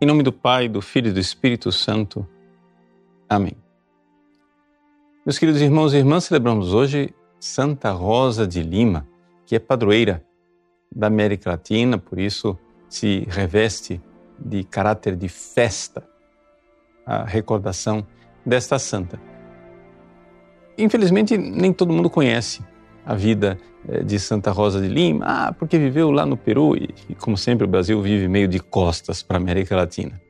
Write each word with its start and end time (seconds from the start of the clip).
Em 0.00 0.06
nome 0.06 0.22
do 0.22 0.32
Pai, 0.32 0.68
do 0.68 0.80
Filho 0.80 1.08
e 1.08 1.12
do 1.12 1.18
Espírito 1.18 1.72
Santo. 1.72 2.24
Amém. 3.28 3.56
Meus 5.26 5.40
queridos 5.40 5.60
irmãos 5.60 5.92
e 5.92 5.96
irmãs, 5.96 6.22
celebramos 6.22 6.72
hoje 6.72 7.12
Santa 7.40 7.90
Rosa 7.90 8.46
de 8.46 8.62
Lima, 8.62 9.08
que 9.44 9.56
é 9.56 9.58
padroeira 9.58 10.24
da 10.94 11.08
América 11.08 11.50
Latina, 11.50 11.98
por 11.98 12.16
isso 12.20 12.56
se 12.88 13.26
reveste 13.28 14.00
de 14.38 14.62
caráter 14.62 15.16
de 15.16 15.28
festa 15.28 16.08
a 17.04 17.24
recordação 17.24 18.06
desta 18.46 18.78
santa. 18.78 19.20
Infelizmente, 20.78 21.36
nem 21.36 21.72
todo 21.72 21.92
mundo 21.92 22.08
conhece 22.08 22.62
a 23.08 23.14
vida 23.14 23.58
eh, 23.88 24.02
de 24.04 24.20
Santa 24.20 24.50
Rosa 24.50 24.82
de 24.82 24.86
Lima, 24.86 25.24
ah, 25.26 25.52
porque 25.58 25.78
viveu 25.78 26.10
lá 26.10 26.26
no 26.26 26.36
Peru 26.36 26.76
e, 26.76 26.90
e 27.08 27.14
como 27.14 27.38
sempre, 27.38 27.64
o 27.64 27.68
Brasil 27.68 28.02
vive 28.02 28.28
meio 28.28 28.46
de 28.46 28.60
costas 28.60 29.22
para 29.22 29.38
a 29.38 29.40
América 29.40 29.74
Latina. 29.74 30.20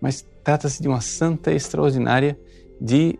Mas 0.00 0.24
trata-se 0.44 0.80
de 0.80 0.86
uma 0.86 1.00
santa 1.00 1.52
extraordinária 1.52 2.38
de, 2.80 3.18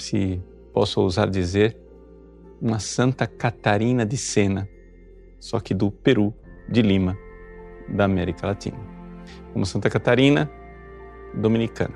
se 0.00 0.42
posso 0.74 1.00
ousar 1.00 1.30
dizer, 1.30 1.78
uma 2.60 2.80
Santa 2.80 3.24
Catarina 3.24 4.04
de 4.04 4.16
Sena, 4.16 4.68
só 5.38 5.60
que 5.60 5.72
do 5.72 5.92
Peru, 5.92 6.34
de 6.68 6.82
Lima, 6.82 7.16
da 7.88 8.04
América 8.04 8.48
Latina. 8.48 8.78
Como 9.52 9.64
Santa 9.64 9.88
Catarina, 9.88 10.50
dominicana. 11.32 11.94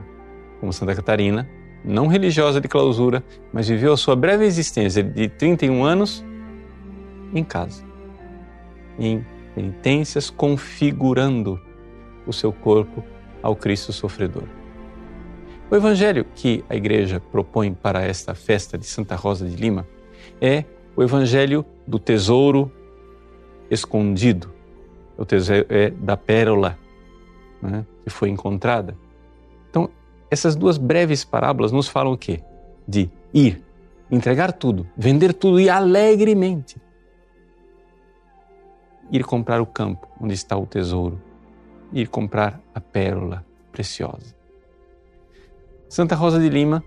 Como 0.61 0.73
Santa 0.73 0.95
Catarina, 0.95 1.49
não 1.85 2.07
religiosa 2.07 2.61
de 2.61 2.69
clausura, 2.69 3.23
mas 3.53 3.69
viveu 3.69 3.93
a 3.93 3.97
sua 3.97 4.15
breve 4.15 4.45
existência 4.45 5.03
de 5.03 5.29
31 5.29 5.85
anos 5.85 6.25
em 7.35 7.43
casa, 7.43 7.85
em 8.99 9.25
penitências, 9.55 10.31
configurando 10.31 11.61
o 12.27 12.33
seu 12.33 12.53
corpo 12.53 13.03
ao 13.43 13.57
Cristo 13.57 13.93
sofredor. 13.93 14.45
O 15.71 15.77
evangelho 15.77 16.27
que 16.35 16.65
a 16.69 16.77
igreja 16.77 17.21
propõe 17.21 17.73
para 17.73 18.03
esta 18.03 18.35
festa 18.35 18.77
de 18.77 18.87
Santa 18.87 19.17
Rosa 19.17 19.49
de 19.49 19.57
Lima 19.57 19.87
é 20.41 20.65
o 20.95 21.03
evangelho 21.03 21.65
do 21.87 21.99
tesouro 21.99 22.71
escondido, 23.71 24.53
o 25.17 25.25
tesouro 25.25 25.67
é 25.71 25.91
da 25.91 26.17
pérola 26.17 26.79
né, 27.63 27.87
que 28.05 28.11
foi 28.11 28.29
encontrada. 28.29 28.97
Essas 30.33 30.57
duas 30.57 30.79
breves 30.79 31.27
parábolas 31.27 31.73
nos 31.73 31.89
falam 31.89 32.15
o 32.15 32.17
quê? 32.17 32.41
De 32.89 33.11
ir, 33.35 33.63
entregar 34.11 34.51
tudo, 34.51 34.89
vender 34.97 35.35
tudo 35.35 35.61
e 35.61 35.69
alegremente 35.69 36.81
ir 39.11 39.25
comprar 39.25 39.61
o 39.61 39.67
campo 39.67 40.09
onde 40.19 40.33
está 40.33 40.57
o 40.57 40.65
tesouro, 40.65 41.21
ir 41.93 42.09
comprar 42.09 42.59
a 42.75 42.81
pérola 42.81 43.45
preciosa. 43.71 44.35
Santa 45.87 46.15
Rosa 46.15 46.41
de 46.41 46.49
Lima, 46.49 46.83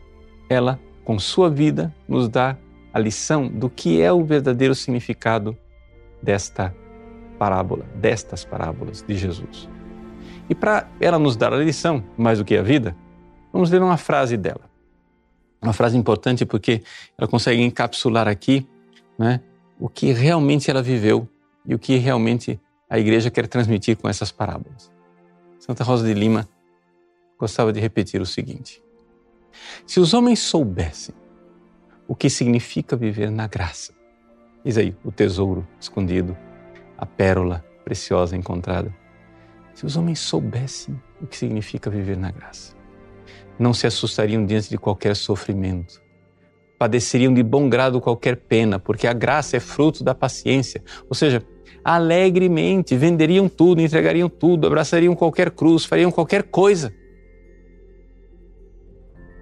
ela, 0.50 0.80
com 1.04 1.20
sua 1.20 1.48
vida, 1.48 1.94
nos 2.08 2.28
dá 2.28 2.58
a 2.92 2.98
lição 2.98 3.48
do 3.48 3.70
que 3.70 4.02
é 4.02 4.12
o 4.12 4.24
verdadeiro 4.24 4.74
significado 4.74 5.56
desta 6.20 6.76
parábola, 7.38 7.86
destas 7.94 8.44
parábolas 8.44 9.04
de 9.04 9.16
Jesus. 9.16 9.70
E 10.50 10.56
para 10.56 10.90
ela 11.00 11.20
nos 11.20 11.36
dar 11.36 11.54
a 11.54 11.58
lição, 11.58 12.04
mais 12.18 12.40
do 12.40 12.46
que 12.46 12.58
a 12.58 12.64
vida, 12.64 12.96
Vamos 13.56 13.72
ler 13.72 13.82
uma 13.82 13.96
frase 13.96 14.36
dela. 14.36 14.70
Uma 15.62 15.72
frase 15.72 15.98
importante 15.98 16.46
porque 16.46 16.84
ela 17.18 17.26
consegue 17.26 17.62
encapsular 17.62 18.28
aqui 18.28 18.68
né, 19.18 19.40
o 19.80 19.88
que 19.88 20.12
realmente 20.12 20.70
ela 20.70 20.82
viveu 20.82 21.26
e 21.66 21.74
o 21.74 21.80
que 21.80 21.96
realmente 21.96 22.60
a 22.90 23.00
igreja 23.00 23.32
quer 23.32 23.48
transmitir 23.48 23.96
com 23.96 24.10
essas 24.10 24.30
parábolas. 24.30 24.92
Santa 25.58 25.86
Rosa 25.86 26.06
de 26.06 26.14
Lima 26.14 26.46
gostava 27.40 27.72
de 27.72 27.80
repetir 27.80 28.20
o 28.20 28.26
seguinte: 28.26 28.84
Se 29.88 30.02
os 30.02 30.14
homens 30.14 30.40
soubessem 30.40 31.16
o 32.10 32.14
que 32.14 32.30
significa 32.30 32.98
viver 32.98 33.32
na 33.32 33.48
graça, 33.48 33.94
eis 34.66 34.78
aí 34.78 34.94
o 35.02 35.14
tesouro 35.14 35.66
escondido, 35.80 36.38
a 36.98 37.06
pérola 37.06 37.64
preciosa 37.86 38.36
encontrada. 38.36 38.94
Se 39.74 39.86
os 39.86 39.96
homens 39.96 40.20
soubessem 40.20 41.02
o 41.22 41.26
que 41.26 41.38
significa 41.38 41.90
viver 41.90 42.18
na 42.18 42.32
graça, 42.32 42.75
não 43.58 43.74
se 43.74 43.88
assustariam 43.88 44.46
diante 44.46 44.70
de 44.70 44.78
qualquer 44.78 45.16
sofrimento. 45.16 46.02
Padeceriam 46.78 47.34
de 47.34 47.42
bom 47.42 47.70
grado 47.70 48.02
qualquer 48.02 48.36
pena, 48.36 48.80
porque 48.80 49.08
a 49.08 49.14
graça 49.14 49.58
é 49.58 49.60
fruto 49.60 50.04
da 50.04 50.14
paciência. 50.14 50.84
Ou 51.10 51.16
seja, 51.16 51.42
alegremente 51.84 52.96
venderiam 52.96 53.48
tudo, 53.48 53.82
entregariam 53.82 54.28
tudo, 54.28 54.68
abraçariam 54.68 55.16
qualquer 55.16 55.52
cruz, 55.52 55.86
fariam 55.86 56.12
qualquer 56.12 56.44
coisa. 56.44 56.94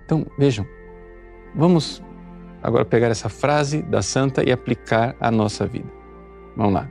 Então, 0.05 0.25
vejam, 0.37 0.65
vamos 1.55 2.03
agora 2.61 2.85
pegar 2.85 3.07
essa 3.07 3.29
frase 3.29 3.81
da 3.81 4.01
santa 4.01 4.43
e 4.47 4.51
aplicar 4.51 5.15
à 5.19 5.31
nossa 5.31 5.65
vida. 5.65 5.89
Vamos 6.55 6.73
lá. 6.73 6.89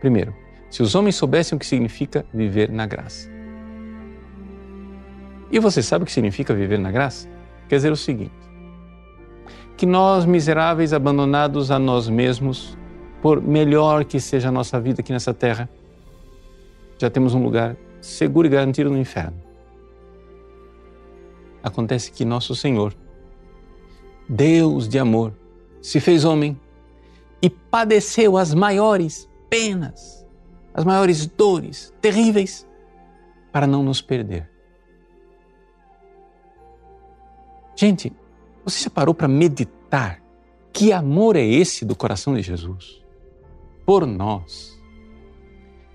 Primeiro, 0.00 0.34
se 0.70 0.82
os 0.82 0.94
homens 0.94 1.16
soubessem 1.16 1.56
o 1.56 1.58
que 1.58 1.66
significa 1.66 2.24
viver 2.32 2.70
na 2.70 2.86
graça. 2.86 3.28
E 5.50 5.58
você 5.58 5.82
sabe 5.82 6.04
o 6.04 6.06
que 6.06 6.12
significa 6.12 6.54
viver 6.54 6.78
na 6.78 6.90
graça? 6.90 7.28
Quer 7.68 7.76
dizer 7.76 7.92
o 7.92 7.96
seguinte: 7.96 8.32
que 9.76 9.86
nós, 9.86 10.24
miseráveis, 10.24 10.92
abandonados 10.92 11.70
a 11.70 11.78
nós 11.78 12.08
mesmos, 12.08 12.76
por 13.22 13.40
melhor 13.40 14.04
que 14.04 14.20
seja 14.20 14.48
a 14.48 14.52
nossa 14.52 14.80
vida 14.80 15.00
aqui 15.00 15.12
nessa 15.12 15.34
terra, 15.34 15.68
já 16.98 17.08
temos 17.10 17.34
um 17.34 17.42
lugar 17.42 17.76
seguro 18.00 18.46
e 18.46 18.50
garantido 18.50 18.90
no 18.90 18.98
inferno. 18.98 19.36
Acontece 21.62 22.12
que 22.12 22.24
nosso 22.24 22.54
Senhor, 22.54 22.94
Deus 24.28 24.88
de 24.88 24.98
amor, 24.98 25.32
se 25.82 25.98
fez 25.98 26.24
homem 26.24 26.58
e 27.42 27.50
padeceu 27.50 28.36
as 28.36 28.54
maiores 28.54 29.28
penas, 29.48 30.26
as 30.72 30.84
maiores 30.84 31.26
dores 31.26 31.92
terríveis 32.00 32.66
para 33.52 33.66
não 33.66 33.82
nos 33.82 34.00
perder. 34.00 34.48
Gente, 37.80 38.12
você 38.62 38.84
já 38.84 38.90
parou 38.90 39.14
para 39.14 39.26
meditar 39.26 40.22
que 40.70 40.92
amor 40.92 41.34
é 41.34 41.42
esse 41.42 41.82
do 41.82 41.96
coração 41.96 42.34
de 42.34 42.42
Jesus 42.42 43.02
por 43.86 44.06
nós, 44.06 44.78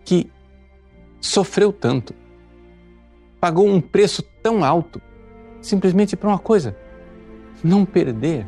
que 0.04 0.32
sofreu 1.22 1.72
tanto, 1.72 2.16
pagou 3.40 3.68
um 3.68 3.80
preço 3.80 4.24
tão 4.42 4.64
alto, 4.64 5.00
simplesmente 5.62 6.16
para 6.16 6.28
uma 6.28 6.40
coisa: 6.40 6.76
não 7.64 7.86
perder 7.86 8.48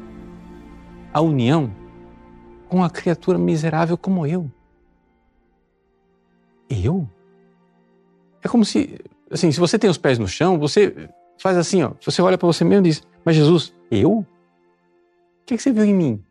a 1.13 1.21
união 1.21 1.71
com 2.67 2.83
a 2.83 2.89
criatura 2.89 3.37
miserável 3.37 3.99
como 3.99 4.25
eu. 4.25 4.51
Eu? 6.67 7.07
É 8.41 8.47
como 8.47 8.65
se, 8.65 8.99
assim, 9.29 9.51
se 9.51 9.59
você 9.59 9.77
tem 9.77 9.91
os 9.91 9.97
pés 9.99 10.17
no 10.17 10.27
chão, 10.27 10.57
você 10.57 11.07
faz 11.39 11.57
assim, 11.57 11.83
ó, 11.83 11.91
você 12.03 12.21
olha 12.21 12.37
para 12.37 12.47
você 12.47 12.63
mesmo 12.63 12.85
e 12.85 12.89
diz: 12.89 13.03
mas 13.23 13.35
Jesus, 13.35 13.73
eu? 13.91 14.19
O 14.19 14.25
que, 15.45 15.53
é 15.53 15.57
que 15.57 15.63
você 15.63 15.71
viu 15.71 15.83
em 15.83 15.93
mim? 15.93 16.23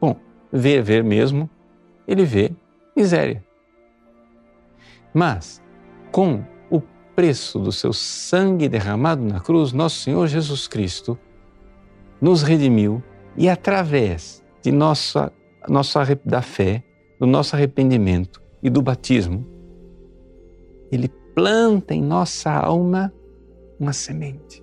Bom, 0.00 0.16
ver, 0.52 0.82
ver 0.82 1.02
mesmo, 1.02 1.48
ele 2.06 2.24
vê 2.24 2.52
miséria. 2.96 3.44
Mas, 5.12 5.62
com 6.12 6.44
o 6.70 6.80
preço 7.16 7.58
do 7.58 7.72
seu 7.72 7.92
sangue 7.92 8.68
derramado 8.68 9.22
na 9.22 9.40
cruz, 9.40 9.72
nosso 9.72 10.00
Senhor 10.00 10.26
Jesus 10.26 10.68
Cristo 10.68 11.18
nos 12.20 12.42
redimiu 12.42 13.02
e 13.36 13.48
através 13.48 14.44
de 14.62 14.72
nossa, 14.72 15.32
nossa 15.68 16.04
da 16.24 16.42
fé, 16.42 16.84
do 17.18 17.26
nosso 17.26 17.56
arrependimento 17.56 18.42
e 18.62 18.68
do 18.68 18.82
batismo, 18.82 19.46
ele 20.90 21.08
planta 21.38 21.94
em 21.94 22.02
nossa 22.02 22.50
alma 22.50 23.14
uma 23.78 23.92
semente 23.92 24.60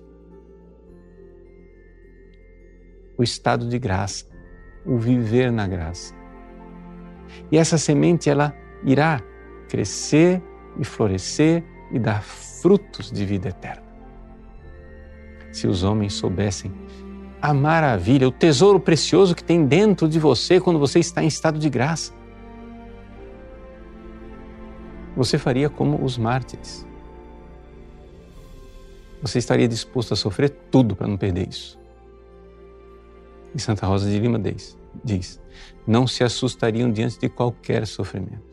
o 3.16 3.22
estado 3.22 3.66
de 3.66 3.78
graça, 3.78 4.26
o 4.84 4.98
viver 4.98 5.50
na 5.50 5.66
graça. 5.66 6.14
E 7.50 7.56
essa 7.56 7.78
semente 7.78 8.28
ela 8.28 8.54
irá 8.84 9.22
crescer 9.70 10.42
e 10.78 10.84
florescer 10.84 11.64
e 11.90 11.98
dar 11.98 12.22
frutos 12.22 13.10
de 13.10 13.24
vida 13.24 13.48
eterna. 13.48 13.82
Se 15.50 15.66
os 15.66 15.82
homens 15.82 16.12
soubessem 16.12 16.70
a 17.40 17.54
maravilha, 17.54 18.28
o 18.28 18.30
tesouro 18.30 18.78
precioso 18.78 19.34
que 19.34 19.42
tem 19.42 19.64
dentro 19.64 20.06
de 20.06 20.18
você 20.18 20.60
quando 20.60 20.78
você 20.78 20.98
está 20.98 21.24
em 21.24 21.26
estado 21.26 21.58
de 21.58 21.70
graça, 21.70 22.12
você 25.16 25.38
faria 25.38 25.70
como 25.70 26.04
os 26.04 26.18
mártires. 26.18 26.86
Você 29.22 29.38
estaria 29.38 29.66
disposto 29.66 30.12
a 30.12 30.16
sofrer 30.16 30.50
tudo 30.70 30.94
para 30.94 31.06
não 31.06 31.16
perder 31.16 31.48
isso. 31.48 31.78
E 33.54 33.58
Santa 33.58 33.86
Rosa 33.86 34.10
de 34.10 34.18
Lima 34.18 34.38
diz, 34.38 34.78
diz: 35.02 35.40
não 35.86 36.06
se 36.06 36.22
assustariam 36.22 36.92
diante 36.92 37.18
de 37.18 37.28
qualquer 37.28 37.86
sofrimento. 37.86 38.44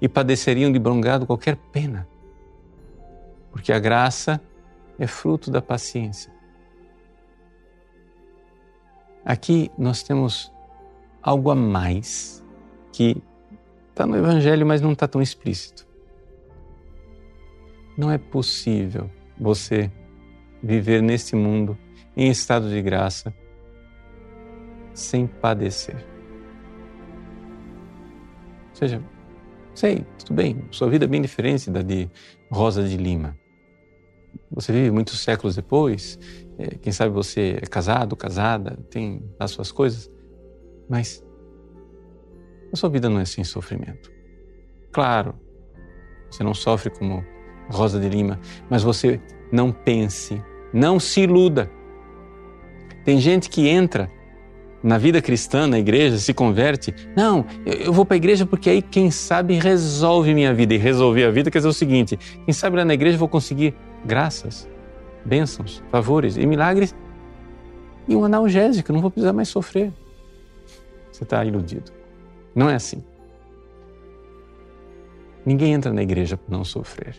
e 0.00 0.08
padeceriam 0.08 0.70
de 0.70 0.78
bom 0.78 1.00
grado 1.00 1.26
qualquer 1.26 1.56
pena, 1.56 2.06
porque 3.50 3.72
a 3.72 3.80
graça 3.80 4.40
é 4.96 5.08
fruto 5.08 5.50
da 5.50 5.60
paciência. 5.60 6.32
Aqui 9.24 9.72
nós 9.76 10.04
temos 10.04 10.52
algo 11.20 11.50
a 11.50 11.54
mais 11.56 12.44
que 12.92 13.20
está 13.92 14.06
no 14.06 14.16
Evangelho, 14.16 14.66
mas 14.66 14.80
não 14.80 14.92
está 14.92 15.06
tão 15.06 15.22
explícito. 15.22 15.86
Não 17.96 18.10
é 18.10 18.16
possível 18.16 19.10
você 19.38 19.90
viver 20.62 21.02
neste 21.02 21.36
mundo 21.36 21.76
em 22.16 22.30
estado 22.30 22.70
de 22.70 22.80
graça 22.80 23.34
sem 24.94 25.26
padecer. 25.26 25.96
Ou 28.70 28.76
seja, 28.76 29.02
sei, 29.74 30.06
tudo 30.18 30.34
bem, 30.34 30.64
sua 30.70 30.88
vida 30.88 31.04
é 31.04 31.08
bem 31.08 31.20
diferente 31.20 31.70
da 31.70 31.82
de 31.82 32.10
Rosa 32.50 32.86
de 32.86 32.96
Lima. 32.96 33.36
Você 34.50 34.72
vive 34.72 34.90
muitos 34.90 35.20
séculos 35.20 35.54
depois, 35.54 36.18
é, 36.58 36.76
quem 36.76 36.92
sabe 36.92 37.12
você 37.12 37.58
é 37.62 37.66
casado, 37.66 38.16
casada, 38.16 38.78
tem 38.88 39.22
as 39.38 39.50
suas 39.50 39.70
coisas, 39.70 40.10
mas 40.88 41.22
a 42.72 42.76
sua 42.76 42.88
vida 42.88 43.08
não 43.08 43.20
é 43.20 43.24
sem 43.24 43.44
sofrimento. 43.44 44.10
Claro, 44.90 45.34
você 46.30 46.42
não 46.42 46.54
sofre 46.54 46.90
como 46.90 47.24
Rosa 47.68 48.00
de 48.00 48.08
Lima, 48.08 48.40
mas 48.68 48.82
você 48.82 49.20
não 49.50 49.70
pense, 49.70 50.42
não 50.72 50.98
se 50.98 51.22
iluda. 51.22 51.70
Tem 53.04 53.18
gente 53.18 53.48
que 53.48 53.68
entra 53.68 54.10
na 54.82 54.98
vida 54.98 55.22
cristã, 55.22 55.66
na 55.66 55.78
igreja, 55.78 56.18
se 56.18 56.34
converte. 56.34 56.94
Não, 57.16 57.44
eu 57.64 57.92
vou 57.92 58.04
para 58.04 58.16
a 58.16 58.18
igreja 58.18 58.44
porque 58.44 58.68
aí, 58.68 58.82
quem 58.82 59.10
sabe, 59.10 59.54
resolve 59.54 60.34
minha 60.34 60.52
vida. 60.52 60.74
E 60.74 60.78
resolver 60.78 61.24
a 61.24 61.30
vida 61.30 61.50
quer 61.50 61.58
dizer 61.58 61.68
o 61.68 61.72
seguinte: 61.72 62.16
quem 62.16 62.52
sabe 62.52 62.76
lá 62.76 62.84
na 62.84 62.94
igreja 62.94 63.14
eu 63.14 63.20
vou 63.20 63.28
conseguir 63.28 63.74
graças, 64.04 64.68
bênçãos, 65.24 65.82
favores 65.90 66.36
e 66.36 66.46
milagres 66.46 66.94
e 68.08 68.16
um 68.16 68.24
analgésico, 68.24 68.92
não 68.92 69.00
vou 69.00 69.10
precisar 69.10 69.32
mais 69.32 69.48
sofrer. 69.48 69.92
Você 71.10 71.22
está 71.22 71.44
iludido. 71.44 71.92
Não 72.54 72.68
é 72.68 72.74
assim. 72.74 73.02
Ninguém 75.44 75.72
entra 75.72 75.92
na 75.92 76.02
igreja 76.02 76.36
para 76.36 76.56
não 76.56 76.64
sofrer. 76.64 77.16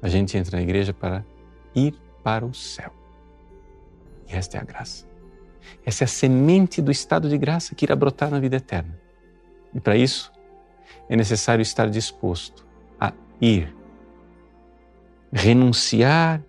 A 0.00 0.08
gente 0.08 0.36
entra 0.36 0.56
na 0.56 0.62
igreja 0.62 0.92
para 0.92 1.24
ir 1.74 1.94
para 2.24 2.44
o 2.44 2.52
céu. 2.52 2.92
E 4.28 4.34
esta 4.34 4.56
é 4.56 4.60
a 4.60 4.64
graça. 4.64 5.06
Essa 5.84 6.04
é 6.04 6.06
a 6.06 6.08
semente 6.08 6.82
do 6.82 6.90
estado 6.90 7.28
de 7.28 7.38
graça 7.38 7.74
que 7.74 7.84
irá 7.84 7.94
brotar 7.94 8.30
na 8.30 8.40
vida 8.40 8.56
eterna. 8.56 8.98
E 9.72 9.80
para 9.80 9.96
isso 9.96 10.32
é 11.08 11.14
necessário 11.14 11.62
estar 11.62 11.88
disposto 11.88 12.66
a 12.98 13.12
ir, 13.40 13.74
renunciar 15.32 16.42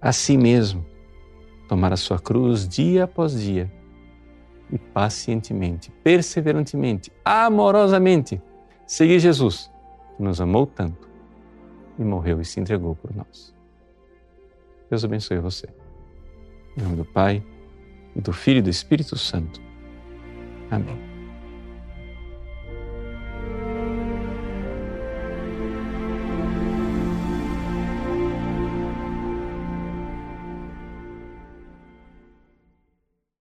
a 0.00 0.12
si 0.12 0.38
mesmo, 0.38 0.86
tomar 1.68 1.92
a 1.92 1.96
sua 1.96 2.18
cruz 2.18 2.66
dia 2.66 3.04
após 3.04 3.38
dia 3.38 3.70
e 4.70 4.78
pacientemente, 4.78 5.90
perseverantemente, 6.02 7.12
amorosamente 7.24 8.40
seguir 8.86 9.18
Jesus, 9.18 9.70
que 10.16 10.22
nos 10.22 10.40
amou 10.40 10.66
tanto 10.66 11.08
e 11.98 12.04
morreu 12.04 12.40
e 12.40 12.44
se 12.44 12.60
entregou 12.60 12.94
por 12.94 13.14
nós. 13.14 13.54
Deus 14.90 15.04
abençoe 15.04 15.38
você. 15.38 15.68
Em 16.76 16.82
nome 16.82 16.96
do 16.96 17.04
Pai, 17.04 17.42
e 18.18 18.20
do 18.20 18.32
Filho 18.32 18.58
e 18.58 18.62
do 18.62 18.70
Espírito 18.70 19.16
Santo. 19.16 19.60
Amém. 20.70 21.07